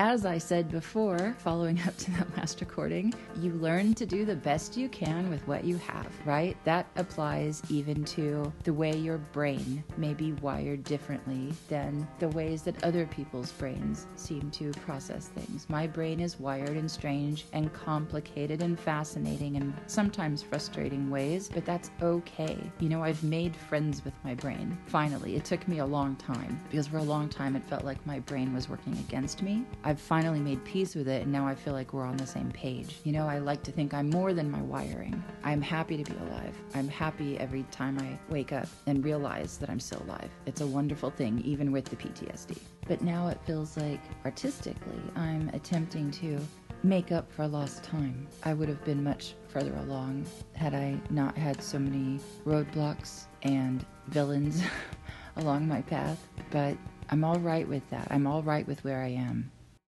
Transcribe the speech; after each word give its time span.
as 0.00 0.24
I 0.24 0.38
said 0.38 0.70
before, 0.70 1.36
following 1.36 1.78
up 1.86 1.94
to 1.98 2.10
that 2.12 2.34
last 2.38 2.62
recording, 2.62 3.12
you 3.36 3.52
learn 3.52 3.92
to 3.96 4.06
do 4.06 4.24
the 4.24 4.34
best 4.34 4.74
you 4.74 4.88
can 4.88 5.28
with 5.28 5.46
what 5.46 5.62
you 5.62 5.76
have, 5.76 6.10
right? 6.24 6.56
That 6.64 6.86
applies 6.96 7.60
even 7.68 8.04
to 8.06 8.50
the 8.64 8.72
way 8.72 8.96
your 8.96 9.18
brain 9.18 9.84
may 9.98 10.14
be 10.14 10.32
wired 10.32 10.84
differently 10.84 11.52
than 11.68 12.08
the 12.18 12.30
ways 12.30 12.62
that 12.62 12.82
other 12.82 13.04
people's 13.08 13.52
brains 13.52 14.06
seem 14.16 14.50
to 14.52 14.70
process 14.72 15.28
things. 15.28 15.66
My 15.68 15.86
brain 15.86 16.18
is 16.18 16.40
wired 16.40 16.78
in 16.78 16.88
strange 16.88 17.44
and 17.52 17.70
complicated 17.74 18.62
and 18.62 18.80
fascinating 18.80 19.56
and 19.56 19.74
sometimes 19.86 20.42
frustrating 20.42 21.10
ways, 21.10 21.50
but 21.52 21.66
that's 21.66 21.90
okay. 22.00 22.56
You 22.78 22.88
know, 22.88 23.04
I've 23.04 23.22
made 23.22 23.54
friends 23.54 24.02
with 24.02 24.14
my 24.24 24.32
brain. 24.32 24.78
Finally, 24.86 25.36
it 25.36 25.44
took 25.44 25.68
me 25.68 25.80
a 25.80 25.86
long 25.86 26.16
time 26.16 26.58
because 26.70 26.86
for 26.86 26.96
a 26.96 27.02
long 27.02 27.28
time 27.28 27.54
it 27.54 27.66
felt 27.66 27.84
like 27.84 28.06
my 28.06 28.20
brain 28.20 28.54
was 28.54 28.66
working 28.66 28.94
against 28.94 29.42
me. 29.42 29.66
I've 29.90 30.00
finally 30.00 30.38
made 30.38 30.64
peace 30.64 30.94
with 30.94 31.08
it, 31.08 31.22
and 31.22 31.32
now 31.32 31.48
I 31.48 31.56
feel 31.56 31.72
like 31.72 31.92
we're 31.92 32.06
on 32.06 32.16
the 32.16 32.24
same 32.24 32.52
page. 32.52 32.98
You 33.02 33.10
know, 33.10 33.26
I 33.26 33.40
like 33.40 33.64
to 33.64 33.72
think 33.72 33.92
I'm 33.92 34.08
more 34.08 34.32
than 34.32 34.48
my 34.48 34.62
wiring. 34.62 35.20
I'm 35.42 35.60
happy 35.60 36.00
to 36.00 36.12
be 36.12 36.16
alive. 36.28 36.56
I'm 36.76 36.86
happy 36.86 37.36
every 37.40 37.64
time 37.72 37.98
I 37.98 38.16
wake 38.32 38.52
up 38.52 38.68
and 38.86 39.04
realize 39.04 39.58
that 39.58 39.68
I'm 39.68 39.80
still 39.80 40.00
alive. 40.04 40.30
It's 40.46 40.60
a 40.60 40.66
wonderful 40.66 41.10
thing, 41.10 41.42
even 41.44 41.72
with 41.72 41.86
the 41.86 41.96
PTSD. 41.96 42.56
But 42.86 43.02
now 43.02 43.26
it 43.30 43.40
feels 43.44 43.76
like 43.76 44.00
artistically, 44.24 45.02
I'm 45.16 45.48
attempting 45.54 46.12
to 46.12 46.38
make 46.84 47.10
up 47.10 47.28
for 47.32 47.48
lost 47.48 47.82
time. 47.82 48.28
I 48.44 48.54
would 48.54 48.68
have 48.68 48.84
been 48.84 49.02
much 49.02 49.34
further 49.48 49.74
along 49.74 50.24
had 50.54 50.72
I 50.72 51.00
not 51.10 51.36
had 51.36 51.60
so 51.60 51.80
many 51.80 52.20
roadblocks 52.46 53.24
and 53.42 53.84
villains 54.06 54.62
along 55.36 55.66
my 55.66 55.82
path. 55.82 56.28
But 56.52 56.76
I'm 57.08 57.24
all 57.24 57.40
right 57.40 57.66
with 57.66 57.90
that. 57.90 58.06
I'm 58.12 58.28
all 58.28 58.44
right 58.44 58.68
with 58.68 58.84
where 58.84 59.02
I 59.02 59.08
am. 59.08 59.50